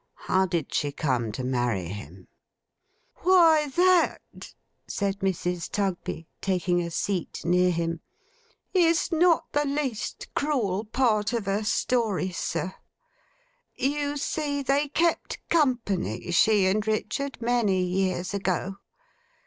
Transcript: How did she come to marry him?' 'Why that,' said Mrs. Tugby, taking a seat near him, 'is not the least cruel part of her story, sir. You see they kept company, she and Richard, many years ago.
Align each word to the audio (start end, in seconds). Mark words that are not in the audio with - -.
How 0.25 0.47
did 0.47 0.73
she 0.73 0.91
come 0.91 1.31
to 1.33 1.43
marry 1.43 1.83
him?' 1.87 2.27
'Why 3.17 3.67
that,' 3.67 4.55
said 4.87 5.19
Mrs. 5.19 5.69
Tugby, 5.69 6.27
taking 6.41 6.81
a 6.81 6.89
seat 6.89 7.41
near 7.45 7.69
him, 7.69 7.99
'is 8.73 9.11
not 9.11 9.51
the 9.51 9.63
least 9.65 10.33
cruel 10.33 10.85
part 10.85 11.33
of 11.33 11.45
her 11.45 11.63
story, 11.63 12.31
sir. 12.31 12.73
You 13.75 14.17
see 14.17 14.63
they 14.63 14.87
kept 14.87 15.37
company, 15.49 16.31
she 16.31 16.65
and 16.65 16.87
Richard, 16.87 17.39
many 17.39 17.83
years 17.83 18.33
ago. 18.33 18.77